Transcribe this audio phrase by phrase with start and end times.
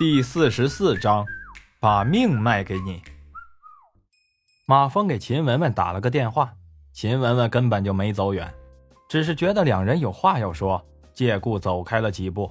[0.00, 1.26] 第四十四章，
[1.78, 3.02] 把命卖给你。
[4.64, 6.54] 马峰给秦雯雯打了个电话，
[6.94, 8.50] 秦雯雯根本就没走远，
[9.10, 10.82] 只是觉得两人有话要说，
[11.12, 12.50] 借故走开了几步。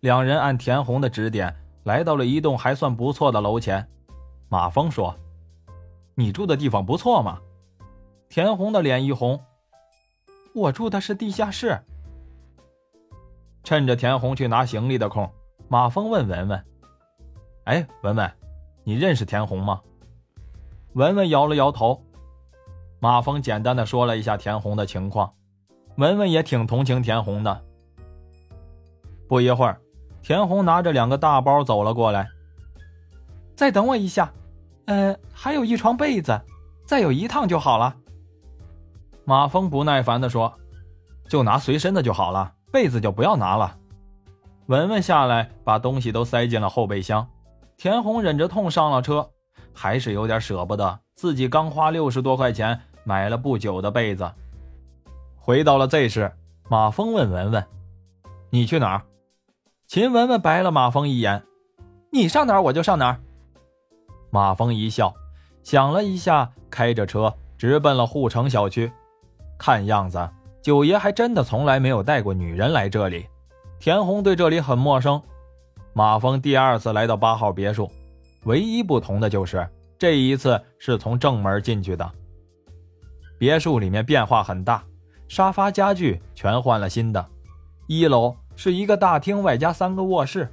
[0.00, 3.88] 两人按田红的指点，来到了一栋还算不错的楼前。
[4.50, 5.16] 马峰说
[6.14, 7.40] ：“你住的地方不错嘛。”
[8.28, 9.42] 田红的脸一红
[10.54, 11.80] ：“我住的是地下室。”
[13.64, 15.32] 趁着田红去拿行李的空。
[15.68, 16.64] 马峰问文文
[17.64, 18.32] ：“哎，文文，
[18.84, 19.80] 你认识田红吗？”
[20.94, 22.02] 文文摇了摇头。
[23.00, 25.32] 马峰简单的说了一下田红的情况，
[25.96, 27.64] 文文也挺同情田红的。
[29.28, 29.80] 不一会儿，
[30.22, 32.26] 田红拿着两个大包走了过来。
[33.54, 34.32] 再等我一下，
[34.86, 36.40] 呃，还有一床被子，
[36.86, 37.94] 再有一趟就好了。
[39.24, 40.52] 马峰不耐烦的说
[41.28, 43.77] ：“就拿随身的就好了，被子就不要拿了。”
[44.68, 47.26] 文文下来，把东西都塞进了后备箱。
[47.78, 49.30] 田红忍着痛上了车，
[49.72, 54.30] 还是有点舍不得自己刚花六十多块钱买了不久的被子。
[55.36, 56.30] 回到了 Z 市，
[56.68, 57.64] 马峰问文文
[58.52, 59.02] ：“你去哪儿？”
[59.88, 61.42] 秦文文白了马峰一眼
[62.12, 63.18] ：“你上哪儿我就上哪儿。”
[64.28, 65.14] 马峰一笑，
[65.62, 68.92] 想了一下，开着车直奔了护城小区。
[69.58, 70.28] 看样子，
[70.60, 73.26] 九爷还真的从来没有带过女人来这里。
[73.80, 75.22] 田红对这里很陌生。
[75.92, 77.90] 马峰第二次来到八号别墅，
[78.44, 82.10] 唯一不同的就是这一次是从正门进去的。
[83.38, 84.82] 别墅里面变化很大，
[85.28, 87.24] 沙发、家具全换了新的。
[87.86, 90.44] 一楼是一个大厅，外加三个卧室；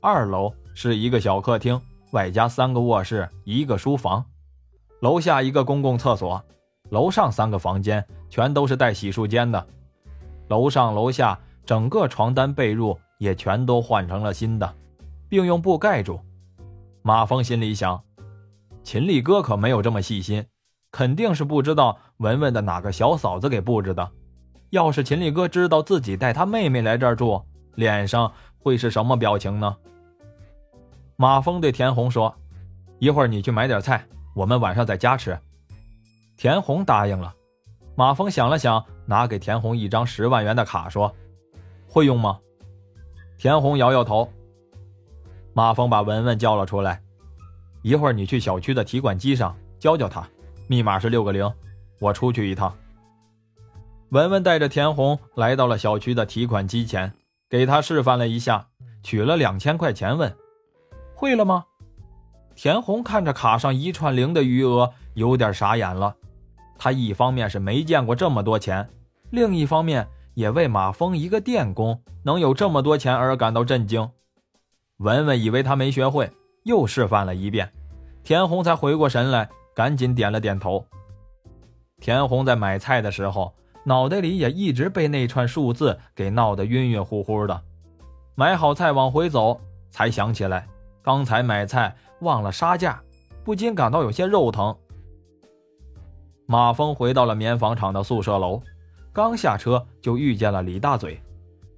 [0.00, 1.80] 二楼是一个小客厅，
[2.10, 4.20] 外加三个卧室、一个书房；
[5.00, 6.42] 楼下一个公共厕所；
[6.90, 9.64] 楼上三个房间全都是带洗漱间的。
[10.48, 11.38] 楼上楼下。
[11.66, 14.74] 整个床单被褥也全都换成了新的，
[15.28, 16.20] 并用布盖住。
[17.02, 18.02] 马峰心里想：
[18.82, 20.44] 秦力哥可没有这么细心，
[20.90, 24.10] 肯定是不知道文文的哪个小嫂子给布置的。
[24.70, 27.42] 要是秦力哥知道自己带他妹妹来这儿住，
[27.76, 29.76] 脸上会是什么表情呢？
[31.16, 32.34] 马峰对田红说
[32.98, 34.04] ：“一会儿你去买点菜，
[34.34, 35.38] 我们晚上在家吃。”
[36.36, 37.32] 田红答应了。
[37.94, 41.14] 马峰想了想，拿给田红一张十万元的卡，说。
[41.94, 42.40] 会用吗？
[43.38, 44.28] 田红摇摇头。
[45.52, 47.00] 马峰把文文叫了出来，
[47.82, 50.28] 一会儿你去小区的提款机上教教他，
[50.66, 51.48] 密码是六个零。
[52.00, 52.76] 我出去一趟。
[54.08, 57.12] 文文带着田红来到了小区的提款机前，
[57.48, 58.66] 给他示范了一下，
[59.04, 60.36] 取了两千块钱，问
[61.14, 61.64] ：“会了吗？”
[62.56, 66.16] 田红看着卡上一串零的余额，有点傻眼了。
[66.76, 68.90] 他一方面是没见过这么多钱，
[69.30, 70.04] 另一方面。
[70.34, 74.08] 也为马峰一个电工能有这么多钱而感到震惊。
[74.98, 76.30] 文文以为他没学会，
[76.64, 77.70] 又示范了一遍，
[78.22, 80.84] 田红才回过神来，赶紧点了点头。
[82.00, 87.60] 田红在买菜的时候，脑袋里也一直被那串数字给闹得晕晕乎乎的。
[88.34, 90.66] 买好菜往回走，才想起来
[91.02, 93.02] 刚才买菜忘了杀价，
[93.44, 94.76] 不禁感到有些肉疼。
[96.46, 98.60] 马峰回到了棉纺厂的宿舍楼。
[99.14, 101.22] 刚下车就遇见了李大嘴，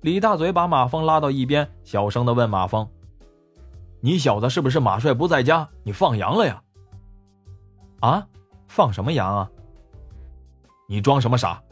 [0.01, 2.89] 李大嘴把马峰拉到一边，小声的问马峰
[4.01, 6.63] ：“你小子是不是马帅不在家，你放羊了呀
[8.01, 8.27] ？”“啊，
[8.69, 9.51] 放什么羊啊
[10.89, 11.63] ？”“你装什么傻？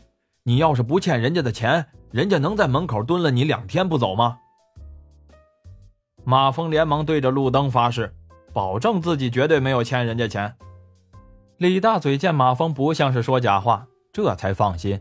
[0.42, 4.38] 你要是不欠人家的钱，人家能在门口蹲了你两天不走吗？”
[6.24, 8.14] 马峰连忙对着路灯发誓，
[8.52, 10.54] 保证自己绝对没有欠人家钱。
[11.56, 15.00] 李大嘴见马峰不像是说假话，这才放心。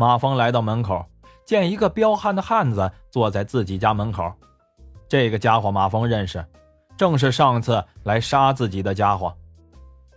[0.00, 1.04] 马峰来到门口，
[1.44, 4.32] 见一个彪悍的汉子坐在自己家门口。
[5.06, 6.42] 这个家伙马峰认识，
[6.96, 9.30] 正是上次来杀自己的家伙。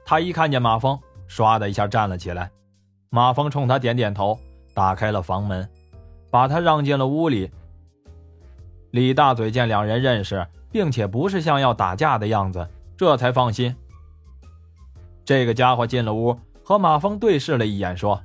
[0.05, 2.49] 他一看见马峰，唰的一下站了起来。
[3.09, 4.39] 马峰冲他点点头，
[4.73, 5.69] 打开了房门，
[6.31, 7.51] 把他让进了屋里。
[8.91, 12.65] 李大嘴见两人认识，并且不是像要打架的样子，
[12.95, 13.75] 这才放心。
[15.25, 18.23] 这个家伙进了屋，和马峰对视了一眼，说。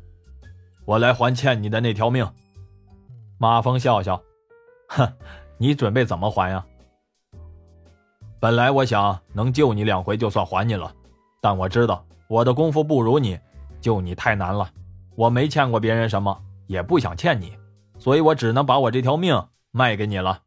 [0.88, 2.26] 我来还欠你的那条命。
[3.36, 4.18] 马峰笑笑，
[4.88, 5.06] 哼，
[5.58, 6.64] 你准备怎么还呀？
[8.40, 10.90] 本来我想能救你两回就算还你了，
[11.42, 13.38] 但我知道我的功夫不如你，
[13.82, 14.66] 救你太难了。
[15.14, 16.34] 我没欠过别人什么，
[16.68, 17.52] 也不想欠你，
[17.98, 20.40] 所以我只能把我这条命卖给你了。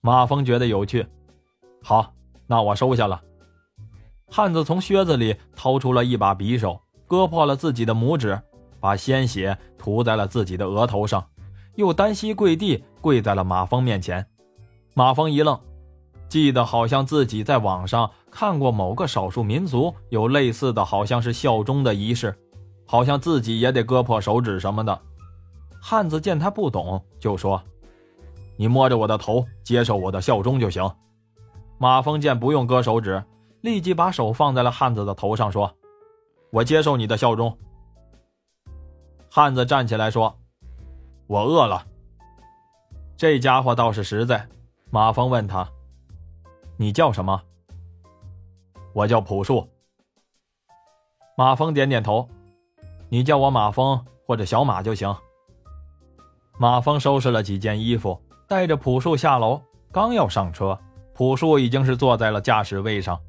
[0.00, 1.06] 马峰觉得有趣，
[1.82, 2.14] 好，
[2.46, 3.20] 那我收下了。
[4.26, 8.40] 汉子从靴子里掏出了一把匕首，割破了自己的拇指。
[8.84, 11.26] 把鲜血涂在了自己的额头上，
[11.76, 14.26] 又单膝跪地，跪在了马峰面前。
[14.92, 15.58] 马峰一愣
[16.28, 22.36] ：“记得好像自己在网上看过某个少数民族有类似的，好像是效忠的仪式，
[22.84, 25.00] 好像自己也得割破手指什么的。
[25.80, 27.62] 汉子见他不懂，就说
[28.58, 30.86] ：“你摸着我的头，接受我的效忠就行。”
[31.80, 33.24] 马蜂见不用割手指，
[33.62, 35.74] 立即把手放在了汉子的头上，说
[36.52, 37.56] ：“我接受你的效忠。”
[39.36, 40.38] 汉子站起来说
[41.26, 41.84] ：“我饿了。”
[43.18, 44.46] 这家伙倒是实在。
[44.92, 45.68] 马蜂问他。
[46.76, 47.42] 你叫什么？
[48.92, 49.68] 我叫朴树。
[51.36, 52.28] 马蜂点点头。
[53.08, 55.12] 你叫我马蜂或者小马就行。
[56.56, 59.60] 马蜂收拾了几件衣服，带着朴树下楼。
[59.90, 60.78] 刚要上车，
[61.12, 63.20] 朴树已经是坐在了驾驶位上。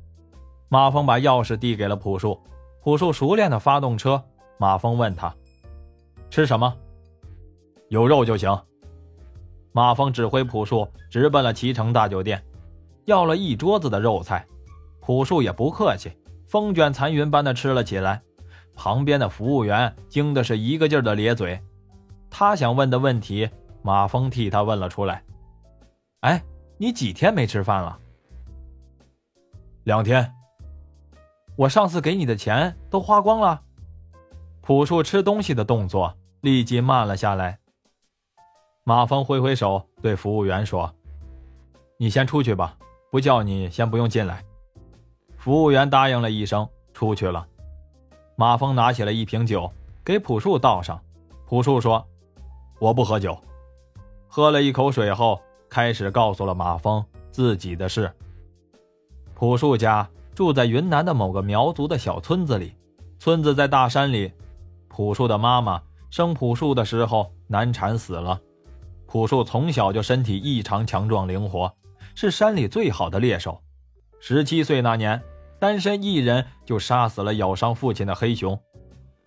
[0.70, 2.40] 马蜂把钥匙递给了朴树，
[2.84, 4.24] 朴树熟练的发动车。
[4.60, 5.36] 马蜂问他
[6.36, 6.76] ：“吃什么？
[7.88, 8.54] 有肉就行。”
[9.72, 12.44] 马蜂指挥朴树直奔了脐城大酒店。
[13.06, 14.46] 要了一桌子的肉菜，
[15.00, 16.12] 朴树也不客气，
[16.46, 18.22] 风卷残云般的吃了起来。
[18.74, 21.58] 旁边的服务员惊的是一个劲儿的咧嘴，
[22.30, 23.50] 他想问的问题，
[23.82, 25.24] 马蜂替他问了出来
[26.20, 26.44] ：“哎，
[26.78, 27.98] 你几天没吃饭了
[29.86, 30.30] ？”“两天。
[31.56, 33.62] ”“我上次给你的钱都花光了。”
[34.62, 36.14] 朴树吃东西的动作
[36.46, 37.58] 立即慢了下来。
[38.84, 40.94] 马蜂挥挥手对服务员说
[41.98, 42.78] ：“你先出去吧。”
[43.10, 44.46] 不叫你，先不用进来。
[45.40, 47.48] 服务员答应了一声，出去了。
[48.36, 49.72] 马蜂拿起了一瓶酒，
[50.04, 51.02] 给朴树倒上。
[51.48, 52.06] 朴树说
[52.78, 53.36] ：“我不喝酒。”
[54.30, 58.12] 喝了一口水后，开始告诉了马蜂自己的事。
[59.34, 62.76] 朴树家住在云南的某个苗族的小村子里，
[63.18, 64.32] 村子在大山里。
[64.88, 65.82] 朴树的妈妈
[66.16, 68.40] 生朴树的时候难产死了。
[69.06, 71.70] 朴树从小就身体异常强壮灵活。
[72.16, 73.62] 是山里最好的猎手。
[74.22, 75.22] 十七岁那年，
[75.60, 78.58] 单身一人就杀死了咬伤父亲的黑熊，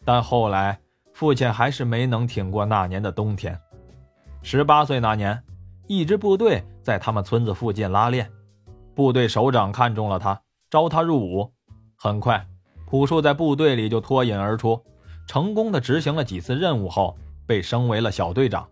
[0.03, 0.81] 但后来
[1.13, 3.61] 父亲还是没能挺过那年的冬天。
[4.41, 5.43] 十八岁那年，
[5.89, 8.31] 一支部队在他们村子附近拉练，
[8.95, 11.53] 部队首长看中了他，招他入伍。
[11.97, 12.47] 很快，
[12.87, 14.83] 朴树在部队里就脱颖而出，
[15.29, 17.15] 成功的执行了几次任务后，
[17.47, 18.67] 被升为了小队长。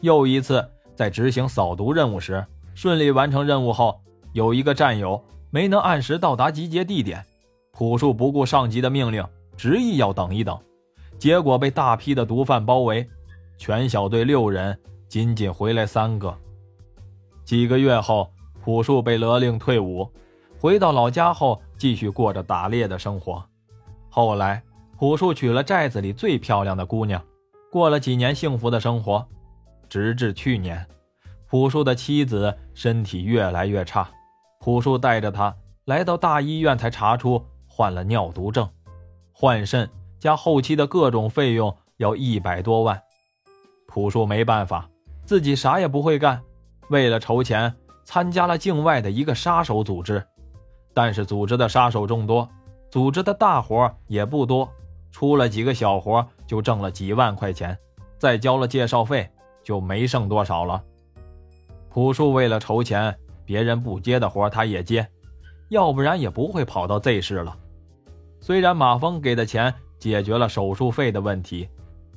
[0.00, 2.44] 又一次在执行扫毒任务时。
[2.74, 4.00] 顺利完成任务后，
[4.32, 7.24] 有一个战友没能按时到达集结地点，
[7.70, 9.24] 朴树不顾上级的命令，
[9.56, 10.58] 执意要等一等，
[11.16, 13.08] 结果被大批的毒贩包围，
[13.56, 14.76] 全小队六人
[15.08, 16.36] 仅仅回来三个。
[17.44, 18.28] 几个月后，
[18.64, 20.10] 朴树被勒令退伍，
[20.58, 23.40] 回到老家后继续过着打猎的生活。
[24.10, 24.60] 后来，
[24.96, 27.20] 朴树娶了寨子里最漂亮的姑娘，
[27.70, 29.26] 过了几年幸福的生活，
[29.88, 30.86] 直至去年。
[31.48, 34.08] 朴树的妻子身体越来越差，
[34.60, 35.54] 朴树带着她
[35.84, 38.68] 来到大医院，才查出患了尿毒症，
[39.32, 39.88] 换肾
[40.18, 43.00] 加后期的各种费用要一百多万。
[43.88, 44.88] 朴树没办法，
[45.24, 46.40] 自己啥也不会干，
[46.88, 47.74] 为了筹钱，
[48.04, 50.24] 参加了境外的一个杀手组织，
[50.92, 52.48] 但是组织的杀手众多，
[52.90, 54.68] 组织的大活也不多，
[55.14, 57.78] 出了几个小活就挣了几万块钱，
[58.18, 59.30] 再交了介绍费，
[59.62, 60.82] 就没剩多少了。
[61.88, 65.06] 朴树为了筹钱，别人不接的活他也接，
[65.68, 67.56] 要不然也不会跑到 Z 市了。
[68.40, 71.68] 虽然马峰给的钱解决了手术费的问题，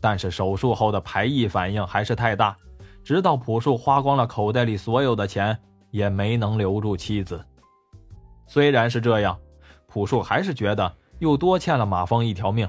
[0.01, 2.58] 但是手术后的排异反应还是太大，
[3.04, 5.56] 直到朴树花光了口袋里所有的钱，
[5.92, 7.46] 也没能留住妻子。
[8.48, 9.38] 虽然是这样，
[9.86, 12.68] 朴树还是觉得又多欠了马峰一条命。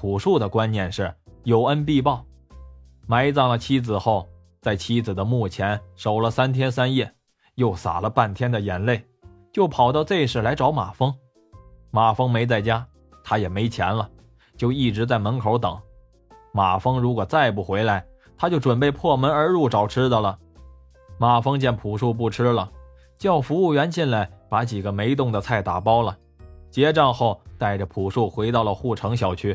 [0.00, 1.14] 朴树的观念是
[1.44, 2.24] 有恩必报，
[3.06, 4.26] 埋葬了妻子后。
[4.62, 7.14] 在妻子的墓前守了三天三夜，
[7.56, 9.04] 又洒了半天的眼泪，
[9.52, 11.14] 就跑到 Z 市来找马蜂。
[11.90, 12.86] 马蜂没在家，
[13.22, 14.08] 他也没钱了，
[14.56, 15.78] 就一直在门口等。
[16.50, 18.02] 马蜂如果再不回来，
[18.38, 20.38] 他就准备破门而入找吃的了。
[21.18, 22.72] 马蜂见朴树不吃了，
[23.18, 26.16] 叫服务员进来把几个没动的菜打包了。
[26.70, 29.54] 结账后，带着朴树回到了护城小区。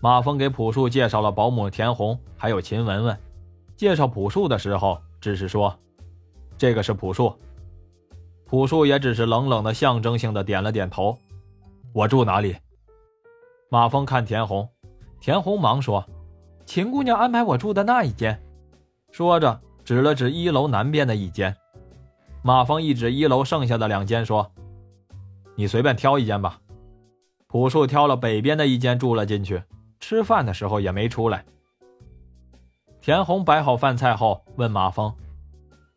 [0.00, 3.16] 马蜂给朴树介绍了保姆田红，还有秦雯雯。
[3.76, 5.78] 介绍朴树的时候，只是说
[6.56, 7.32] ：“这个是朴树。”
[8.46, 11.16] 朴树也只是冷冷的、象征性的点了点头。
[11.92, 12.56] 我住哪里？
[13.68, 14.68] 马峰看田红，
[15.20, 16.04] 田红忙说
[16.64, 18.42] ：“秦姑娘安排我住的那一间。”
[19.12, 21.54] 说着指了指一楼南边的一间。
[22.42, 24.50] 马峰一指一楼剩下的两间，说
[25.56, 26.58] ：“你随便挑一间吧。”
[27.46, 29.62] 朴树挑了北边的一间住了进去，
[30.00, 31.44] 吃饭的时候也没出来。
[33.00, 35.14] 田红摆好饭菜后，问马峰：“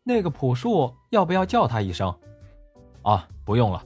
[0.04, 2.14] 那个朴树要不要叫他一声？
[3.02, 3.84] 啊，不用了。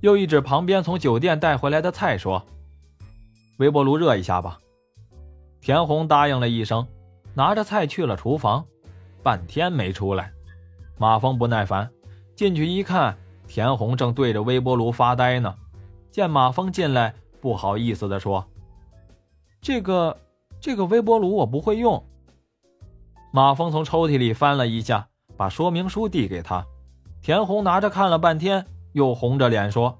[0.00, 2.44] 又一指旁边从酒店带回来的菜，说
[3.58, 4.58] ：“微波炉热一下吧。”
[5.60, 6.86] 田红答应了一声，
[7.34, 8.64] 拿着菜去了厨房，
[9.22, 10.32] 半天没出来。
[10.98, 11.90] 马峰不耐烦，
[12.34, 15.54] 进去一看，田红正对着微波炉发呆呢。
[16.10, 18.44] 见马峰进来，不好意思地说
[19.62, 20.18] ：“这个，
[20.60, 22.04] 这个微波炉我不会用。”
[23.32, 26.66] 马峰从抽屉里翻了一下，把说明书递给他。
[27.22, 29.96] 田红拿着看了半天，又红着脸说：“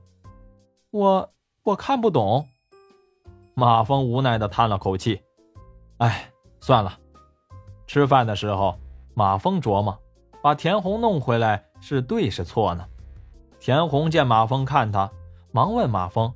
[0.90, 1.30] 我
[1.62, 2.46] 我看不懂。”
[3.54, 5.22] 马峰无奈地叹了口气
[5.98, 6.28] ：“哎，
[6.60, 6.98] 算了。”
[7.86, 8.76] 吃饭的时候，
[9.14, 9.96] 马峰琢磨，
[10.42, 12.84] 把田红弄回来是对是错呢？
[13.60, 15.08] 田红见马峰看他，
[15.52, 16.32] 忙问马峰：“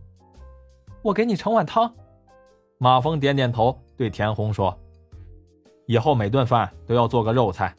[1.02, 1.92] 我给你盛碗汤。”
[2.78, 4.76] 马峰点点头，对田红说。
[5.87, 7.75] 以后每顿饭都要做个肉菜，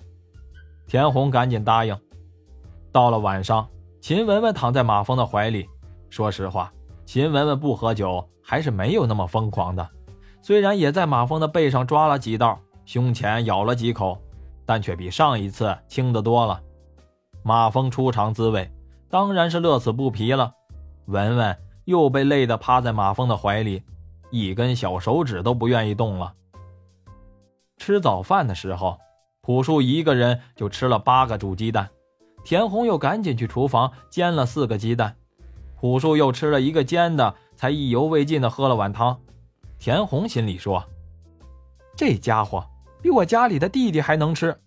[0.88, 1.98] 田红赶紧答应。
[2.92, 3.68] 到了晚上，
[4.02, 5.68] 秦雯雯躺在马峰的怀里。
[6.10, 6.72] 说实话，
[7.06, 9.88] 秦雯雯不喝酒还是没有那么疯狂的。
[10.42, 14.18] 虽然也在马峰的背上抓了几道，胸前咬了几口，
[14.66, 16.62] 但却比上一次轻得多了。
[17.44, 18.72] 马峰出尝滋味，
[19.10, 20.54] 当然是乐此不疲了。
[21.06, 23.84] 文文又被累得趴在马峰的怀里，
[24.30, 26.34] 一根小手指都不愿意动了。
[27.78, 28.98] 吃早饭的时候，
[29.42, 31.90] 朴树一个人就吃了八个煮鸡蛋，
[32.44, 35.16] 田红又赶紧去厨房煎了四个鸡蛋，
[35.80, 39.20] 朴树又吃了一个煎的，才意犹未尽的喝了碗汤。
[39.80, 40.84] 田红心里说
[41.96, 42.66] ：“这家伙
[43.02, 44.60] 比我家里的弟弟还能吃。”